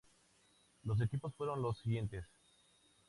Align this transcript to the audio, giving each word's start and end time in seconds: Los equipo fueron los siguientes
Los 0.85 0.99
equipo 0.99 1.29
fueron 1.29 1.61
los 1.61 1.77
siguientes 1.77 2.25